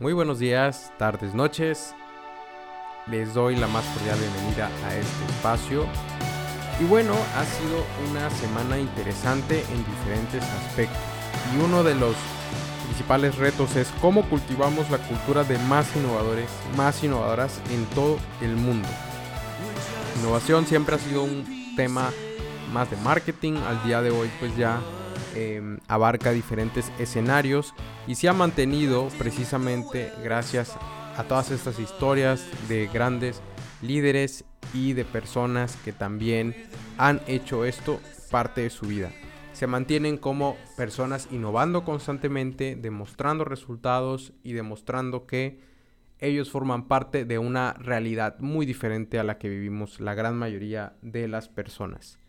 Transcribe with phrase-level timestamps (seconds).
[0.00, 1.94] Muy buenos días, tardes, noches.
[3.06, 5.86] Les doy la más cordial bienvenida a este espacio.
[6.80, 10.98] Y bueno, ha sido una semana interesante en diferentes aspectos.
[11.54, 12.16] Y uno de los
[12.86, 18.56] principales retos es cómo cultivamos la cultura de más innovadores, más innovadoras en todo el
[18.56, 18.88] mundo.
[20.20, 22.10] Innovación siempre ha sido un tema
[22.72, 23.58] más de marketing.
[23.68, 24.80] Al día de hoy pues ya
[25.36, 27.74] Em, abarca diferentes escenarios
[28.06, 30.76] y se ha mantenido precisamente gracias
[31.16, 33.42] a todas estas historias de grandes
[33.82, 36.54] líderes y de personas que también
[36.98, 39.10] han hecho esto parte de su vida.
[39.52, 45.58] Se mantienen como personas innovando constantemente, demostrando resultados y demostrando que
[46.20, 50.94] ellos forman parte de una realidad muy diferente a la que vivimos la gran mayoría
[51.02, 52.20] de las personas.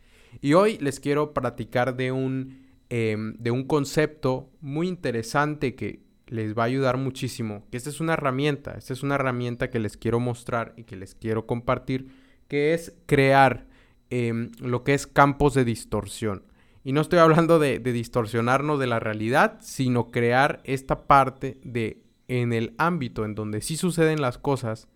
[0.41, 6.55] Y hoy les quiero platicar de un Em, de un concepto muy interesante que les
[6.55, 10.19] va a ayudar muchísimo, esta es una herramienta, esta es una herramienta que les quiero
[10.19, 12.09] mostrar y que les quiero compartir,
[12.47, 13.65] que es crear
[14.11, 16.43] em, lo que es campos de distorsión.
[16.83, 22.53] Y no estoy hablando de, distorsionarnos de la realidad, sino crear esta parte de en
[22.53, 24.87] el ámbito en donde sí suceden las cosas,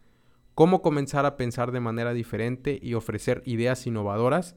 [0.53, 4.55] cómo comenzar a pensar de manera diferente y ofrecer ideas innovadoras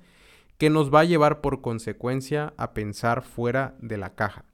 [0.59, 4.45] que nos va a llevar por consecuencia a pensar fuera de la caja.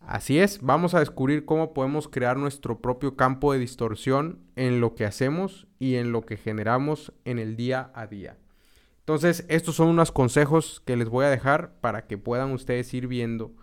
[0.00, 4.94] Así es, vamos a descubrir cómo podemos crear nuestro propio campo de distorsión en lo
[4.94, 8.38] que hacemos y en lo que generamos en el día a día.
[9.00, 13.06] Entonces, estos son unos consejos que les voy a dejar para que puedan ustedes ir
[13.06, 13.54] viendo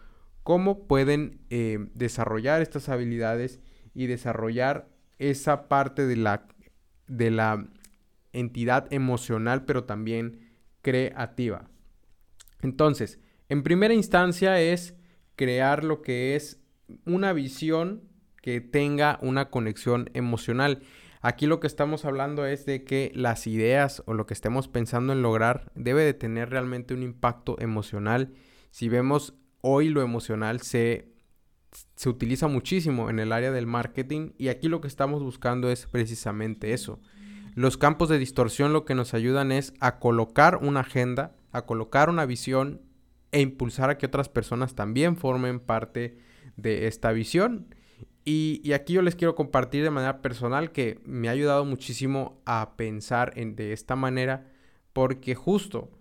[0.43, 3.59] cómo pueden eh, desarrollar estas habilidades
[3.95, 6.47] y desarrollar esa parte de la,
[7.07, 7.67] de la
[8.33, 10.44] entidad emocional, pero también
[10.85, 11.67] creativa.
[12.61, 13.19] Entonces,
[13.49, 14.93] en primera instancia es
[15.35, 16.61] crear lo que es
[17.07, 18.03] una visión
[18.43, 20.83] que tenga una conexión emocional.
[21.21, 25.11] Aquí lo que estamos hablando es de que las ideas o lo que estemos pensando
[25.11, 28.35] en lograr debe de tener realmente un impacto emocional.
[28.69, 31.15] Si vemos hoy lo emocional se,
[31.95, 35.87] se utiliza muchísimo en el área del marketing y aquí lo que estamos buscando es
[35.87, 37.01] precisamente eso.
[37.55, 42.09] Los campos de distorsión lo que nos ayudan es a colocar una agenda, a colocar
[42.09, 42.81] una visión
[43.31, 46.17] e impulsar a que otras personas también formen parte
[46.57, 47.73] de esta visión.
[48.25, 52.75] Y, aquí yo les quiero compartir de manera personal que me ha ayudado muchísimo a
[52.75, 54.51] pensar en, de esta manera
[54.91, 55.91] porque justo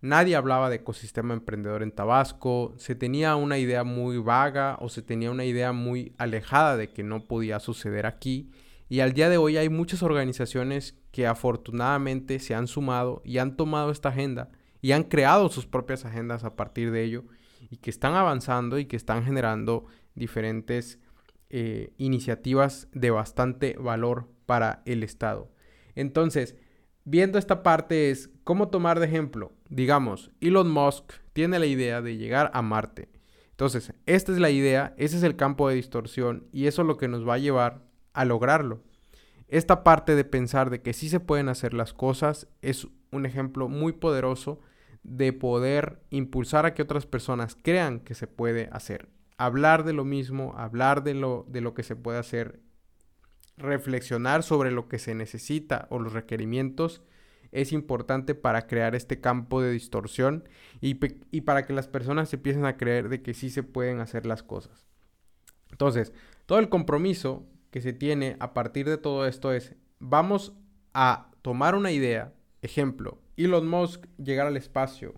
[0.00, 5.02] nadie hablaba de ecosistema emprendedor en Tabasco, se tenía una idea muy vaga o se
[5.02, 8.50] tenía una idea muy alejada de que no podía suceder aquí
[8.88, 13.56] y al día de hoy hay muchas organizaciones que afortunadamente se han sumado y han
[13.56, 14.50] tomado esta agenda
[14.82, 17.22] y han creado sus propias agendas a partir de ello
[17.70, 19.86] y que están avanzando y que están generando
[20.16, 20.98] diferentes
[21.50, 25.52] eh, iniciativas de bastante valor para el Estado.
[25.94, 26.56] Entonces,
[27.04, 32.16] viendo esta parte es cómo tomar de ejemplo, digamos, Elon Musk tiene la idea de
[32.16, 33.08] llegar a Marte.
[33.50, 36.96] Entonces, esta es la idea, ese es el campo de distorsión y eso es lo
[36.96, 38.82] que nos va a llevar a lograrlo.
[39.48, 43.68] Esta parte de pensar de que sí se pueden hacer las cosas es un ejemplo
[43.68, 44.60] muy poderoso
[45.02, 49.08] de poder impulsar a que otras personas crean que se puede hacer.
[49.36, 52.60] Hablar de lo mismo, hablar de lo, de lo que se puede hacer,
[53.56, 57.02] reflexionar sobre lo que se necesita o los requerimientos
[57.52, 60.48] es importante para crear este campo de distorsión
[60.80, 60.98] y,
[61.30, 64.42] y para que las personas empiecen a creer de que sí se pueden hacer las
[64.42, 64.84] cosas.
[65.70, 66.12] Entonces,
[66.46, 70.52] todo el compromiso que se tiene a partir de todo esto es, vamos
[70.92, 75.14] a tomar una idea, ejemplo, Elon Musk llegar al espacio.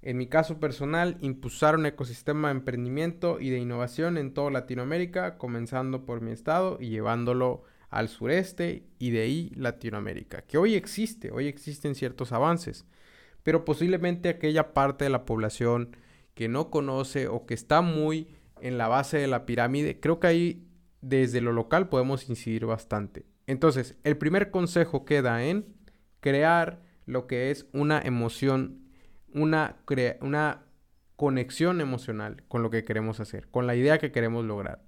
[0.00, 5.38] En mi caso personal, impulsar un ecosistema de emprendimiento y de innovación en toda Latinoamérica,
[5.38, 11.32] comenzando por mi estado y llevándolo al sureste y de ahí Latinoamérica, que hoy existe,
[11.32, 12.86] hoy existen ciertos avances,
[13.42, 15.96] pero posiblemente aquella parte de la población
[16.34, 18.28] que no conoce o que está muy
[18.60, 20.67] en la base de la pirámide, creo que ahí
[21.00, 23.26] desde lo local podemos incidir bastante.
[23.46, 25.66] Entonces, el primer consejo queda en
[26.20, 28.82] crear lo que es una emoción,
[29.32, 29.76] una,
[30.20, 30.64] una
[31.16, 34.82] conexión emocional con lo que queremos hacer, con la idea que queremos lograr.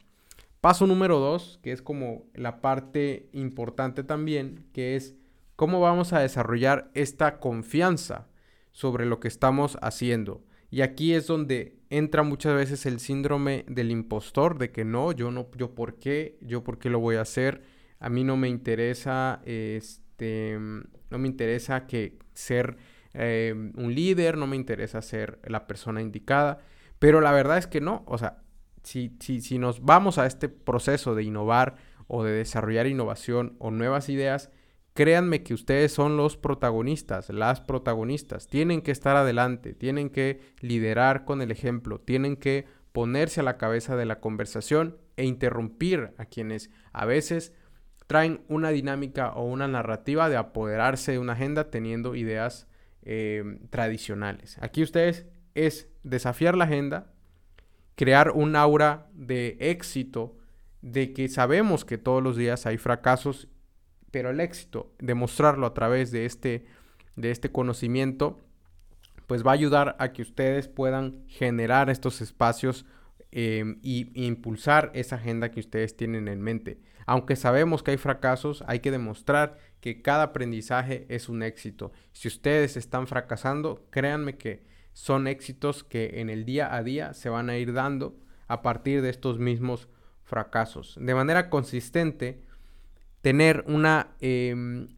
[0.60, 5.16] Paso número dos, que es como la parte importante también, que es
[5.56, 8.28] cómo vamos a desarrollar esta confianza
[8.72, 10.44] sobre lo que estamos haciendo.
[10.70, 15.30] Y aquí es donde entra muchas veces el síndrome del impostor, de que no, yo
[15.30, 17.62] no, yo por qué, yo por qué lo voy a hacer,
[17.98, 22.76] a mí no me interesa, este, no me interesa que ser
[23.14, 26.58] eh, un líder, no me interesa ser la persona indicada,
[27.00, 28.42] pero la verdad es que no, o sea,
[28.84, 31.74] si, si, si nos vamos a este proceso de innovar
[32.06, 34.50] o de desarrollar innovación o nuevas ideas,
[35.00, 38.48] créanme que ustedes son los protagonistas, las protagonistas.
[38.48, 43.56] Tienen que estar adelante, tienen que liderar con el ejemplo, tienen que ponerse a la
[43.56, 47.54] cabeza de la conversación e interrumpir a quienes a veces
[48.08, 52.68] traen una dinámica o una narrativa de apoderarse de una agenda teniendo ideas
[53.00, 54.58] eh, tradicionales.
[54.60, 55.24] Aquí ustedes
[55.54, 57.10] es desafiar la agenda,
[57.94, 60.36] crear un aura de éxito,
[60.82, 63.48] de que sabemos que todos los días hay fracasos,
[64.10, 66.66] pero el éxito, demostrarlo a través de este,
[67.16, 68.38] de este conocimiento,
[69.26, 72.84] pues va a ayudar a que ustedes puedan generar estos espacios
[73.32, 76.80] eh, y, impulsar esa agenda que ustedes tienen en mente.
[77.06, 81.92] Aunque sabemos que hay fracasos, hay que demostrar que cada aprendizaje es un éxito.
[82.12, 87.28] Si ustedes están fracasando, créanme que son éxitos que en el día a día se
[87.28, 88.18] van a ir dando
[88.48, 89.88] a partir de estos mismos
[90.24, 90.98] fracasos.
[91.00, 92.42] De manera consistente,
[93.22, 94.08] tener una...
[94.20, 94.88] Em,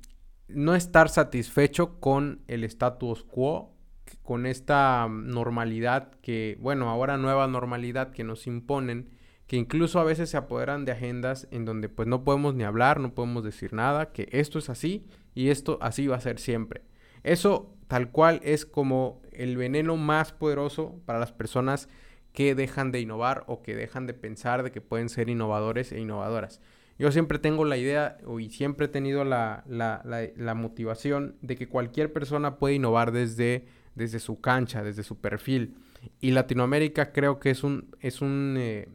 [0.49, 3.73] no estar satisfecho con el status quo,
[4.23, 9.11] con esta normalidad que, bueno, ahora nueva normalidad que nos imponen,
[9.47, 13.01] que incluso a veces se apoderan de agendas en donde pues no podemos ni hablar,
[13.01, 16.83] no podemos decir nada, que esto es así y esto así va a ser siempre.
[17.23, 21.89] Eso tal cual es como el veneno más poderoso para las personas
[22.33, 26.01] que dejan de innovar o que dejan de pensar de que pueden ser innovadores e
[26.01, 26.61] innovadoras.
[27.03, 29.65] Yo siempre tengo la idea y siempre he tenido la,
[30.55, 33.67] motivación de que cualquier persona puede innovar desde,
[33.97, 35.75] desde su cancha, desde su perfil.
[36.21, 38.89] Y Latinoamérica creo que es un, es un, eh,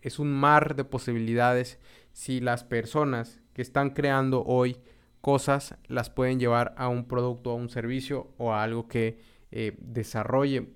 [0.00, 1.78] es un mar de posibilidades
[2.14, 4.78] si las personas que están creando hoy
[5.20, 9.18] cosas las pueden llevar a un producto, a un servicio o a algo que
[9.50, 10.70] eh, desarrolle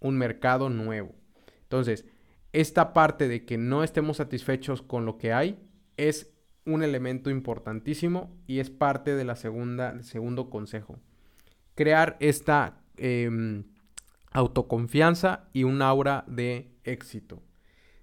[0.00, 1.14] un mercado nuevo.
[1.62, 2.04] Entonces,
[2.52, 5.60] esta parte de que no estemos satisfechos con lo que hay
[5.96, 6.32] es
[6.64, 10.98] un elemento importantísimo y es parte del segundo consejo.
[11.74, 13.64] Crear esta em,
[14.32, 17.42] autoconfianza y un aura de éxito.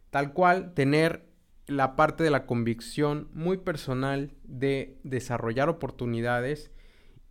[0.10, 1.25] Tal cual, tener
[1.68, 6.72] la parte de la convicción muy personal de desarrollar oportunidades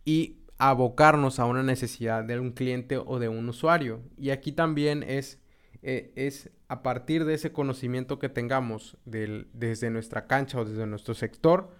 [0.05, 4.01] y abocarnos a una necesidad de un cliente o de un usuario.
[4.17, 5.42] Y aquí también es
[5.85, 11.13] eh, es a partir de ese conocimiento que tengamos desde nuestra cancha o desde nuestro
[11.13, 11.71] sector,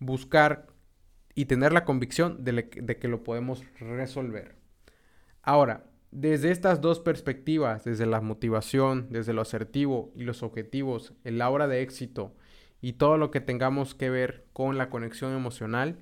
[0.00, 0.66] buscar
[1.36, 4.56] y tener la convicción de, que lo podemos resolver.
[5.42, 11.40] Ahora, desde estas dos perspectivas, desde la motivación, desde lo asertivo y los objetivos, el
[11.40, 12.34] aura de éxito
[12.80, 16.00] y todo lo que tengamos que ver con la conexión emocional,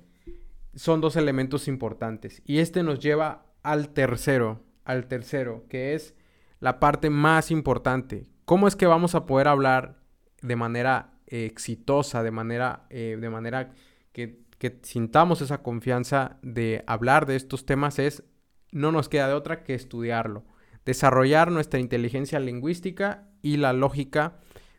[0.73, 2.41] son dos elementos importantes.
[2.45, 6.15] Y este nos lleva al tercero, al tercero, que es
[6.61, 8.27] la parte más importante.
[8.45, 9.97] ¿Cómo es que vamos a poder hablar
[10.41, 13.73] de manera exitosa, de manera, eh, de manera
[14.13, 14.39] que,
[14.83, 17.97] sintamos esa confianza de hablar de estos temas?
[17.97, 18.23] Es,
[18.71, 20.45] no nos queda de otra que estudiarlo,
[20.85, 24.37] desarrollar nuestra inteligencia lingüística y la lógica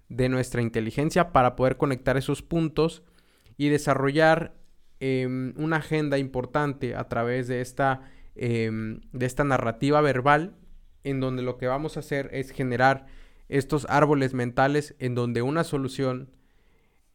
[0.08, 3.02] de nuestra inteligencia para poder conectar esos puntos
[3.56, 4.54] y desarrollar
[5.00, 8.02] em, una agenda importante a través de esta,
[8.36, 10.54] em, de esta narrativa verbal
[11.04, 13.06] en donde lo que vamos a hacer es generar
[13.48, 16.30] estos árboles mentales en donde una solución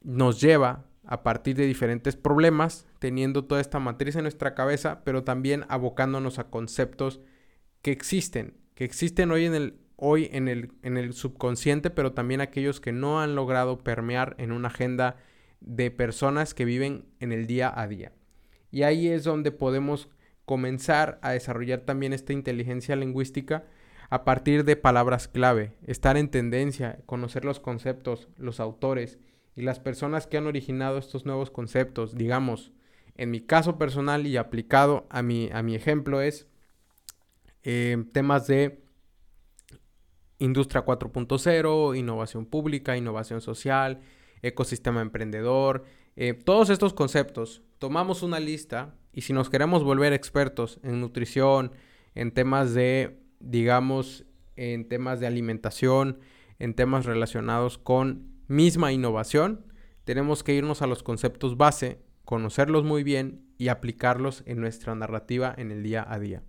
[0.01, 5.23] nos lleva a partir de diferentes problemas, teniendo toda esta matriz en nuestra cabeza, pero
[5.23, 7.21] también abocándonos a conceptos
[7.81, 12.39] que existen, que existen hoy en el hoy en el, en el subconsciente, pero también
[12.39, 15.17] aquellos que no han logrado permear en una agenda
[15.59, 18.13] de personas que viven en el día a día.
[18.71, 20.07] Y ahí es donde podemos
[20.45, 23.65] comenzar a desarrollar también esta inteligencia lingüística
[24.09, 29.19] a partir de palabras clave, estar en tendencia, conocer los conceptos, los autores
[29.55, 32.15] y las personas que han originado estos nuevos conceptos.
[32.15, 32.71] Digamos,
[33.15, 36.47] en mi caso personal y aplicado a mi, a mi ejemplo es
[37.63, 38.81] eh, temas de
[40.39, 43.99] industria 4.0, innovación pública, innovación social,
[44.41, 45.83] ecosistema emprendedor,
[46.15, 47.63] eh, todos estos conceptos.
[47.79, 51.71] Tomamos una lista y si nos queremos volver expertos en nutrición,
[52.15, 54.25] en temas de digamos,
[54.55, 56.19] en temas de alimentación,
[56.59, 59.65] en temas relacionados con misma innovación,
[60.03, 65.53] tenemos que irnos a los conceptos base, conocerlos muy bien y aplicarlos en nuestra narrativa
[65.57, 66.43] en el día a día.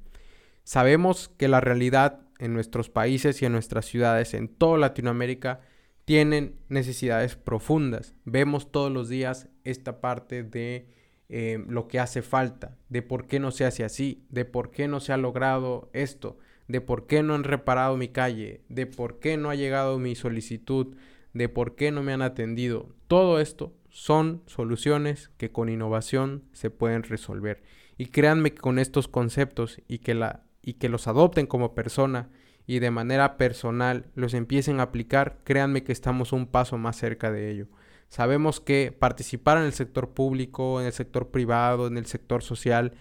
[0.65, 5.61] Sabemos que la realidad en nuestros países y en nuestras ciudades, en toda Latinoamérica,
[6.05, 8.15] tienen necesidades profundas.
[8.25, 10.89] Vemos todos los días esta parte de
[11.29, 14.89] eh, lo que hace falta, de por qué no se hace así, de por qué
[14.89, 19.19] no se ha logrado esto, de por qué no han reparado mi calle, de por
[19.19, 20.97] qué no ha llegado mi solicitud,
[21.33, 22.95] de por qué no me han atendido.
[23.09, 27.63] Todo esto son soluciones que con innovación se pueden resolver.
[27.97, 32.31] Y créanme que con estos conceptos y que, la, y que los adopten como persona
[32.67, 37.33] y de manera personal los empiecen a aplicar, créanme que estamos un paso más cerca
[37.33, 37.67] de ello.
[38.09, 42.93] Sabemos que participar en el sector público, en el sector privado, en el sector social,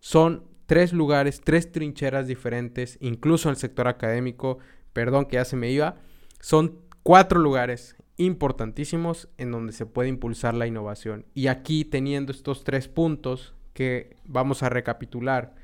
[0.00, 4.56] son tres lugares, tres trincheras diferentes, incluso en el sector académico,
[4.94, 5.96] perdón que ya se me iba,
[6.40, 11.26] son cuatro lugares importantísimos en donde se puede impulsar la innovación.
[11.34, 15.54] Y aquí teniendo estos tres puntos que vamos a recapitular,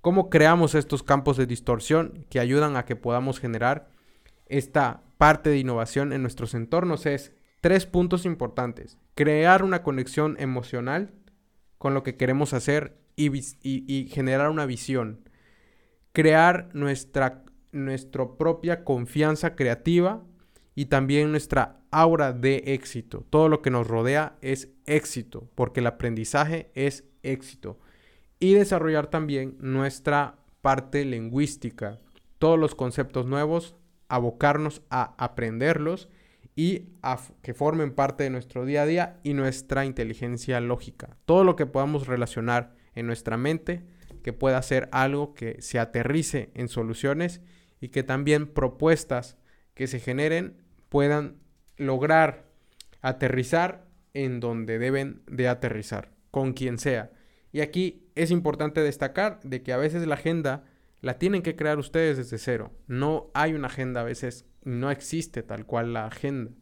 [0.00, 3.90] cómo creamos estos campos de distorsión que ayudan a que podamos generar
[4.46, 8.96] esta parte de innovación en nuestros entornos es tres puntos importantes.
[9.14, 11.12] Crear una conexión emocional
[11.76, 15.28] con lo que queremos hacer y, generar una visión.
[16.12, 20.22] Crear nuestra, nuestra propia confianza creativa
[20.74, 23.24] y también nuestra aura de éxito.
[23.30, 27.78] Todo lo que nos rodea es éxito, porque el aprendizaje es éxito.
[28.40, 32.00] Y desarrollar también nuestra parte lingüística.
[32.38, 33.76] Todos los conceptos nuevos,
[34.08, 36.08] abocarnos a aprenderlos
[36.56, 41.16] y a que formen parte de nuestro día a día y nuestra inteligencia lógica.
[41.24, 43.82] Todo lo que podamos relacionar en nuestra mente,
[44.22, 47.40] que pueda ser algo que se aterrice en soluciones
[47.80, 49.36] y que también propuestas
[49.74, 51.36] que se generen puedan
[51.76, 52.46] lograr
[53.02, 57.10] aterrizar en donde deben de aterrizar, con quien sea.
[57.52, 60.64] Y aquí es importante destacar de que a veces la agenda
[61.00, 62.72] la tienen que crear ustedes desde cero.
[62.86, 66.52] No hay una agenda a veces no existe tal cual la agenda.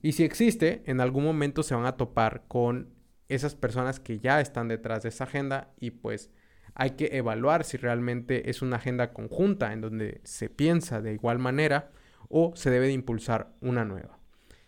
[0.00, 2.94] Y si existe, en algún momento se van a topar con
[3.34, 6.30] esas personas que ya están detrás de esa agenda y pues
[6.74, 11.38] hay que evaluar si realmente es una agenda conjunta en donde se piensa de igual
[11.38, 11.90] manera
[12.28, 14.18] o se debe de impulsar una nueva.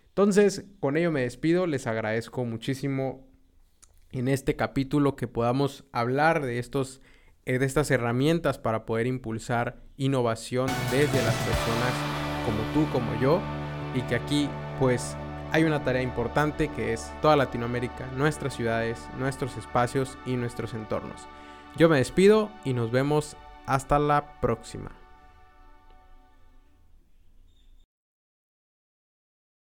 [0.09, 3.27] Entonces, con ello me despido, les agradezco muchísimo
[4.13, 7.01] en este capítulo que podamos hablar de estos
[7.47, 11.93] eh, de estas herramientas para poder impulsar innovación desde las personas
[12.47, 13.41] como tú, como yo,
[13.95, 15.17] y que aquí pues
[15.55, 21.29] hay una tarea importante que es toda Latinoamérica, nuestras ciudades, nuestros espacios y nuestros entornos.
[21.77, 24.91] Yo me despido y nos vemos hasta la próxima.